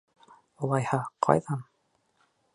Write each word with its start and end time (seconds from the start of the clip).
Улайһа, 0.67 0.99
ҡайҙан? 1.29 1.63